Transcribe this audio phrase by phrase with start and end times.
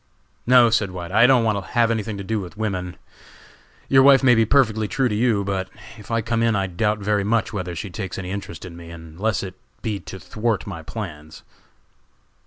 [0.47, 2.97] "No," said White, "I don't want to have anything to do with women.
[3.87, 6.97] Your wife may be perfectly true to you, but if I come in I doubt
[6.97, 9.53] very much whether she takes any interest in me, unless it
[9.83, 11.43] be to thwart my plans."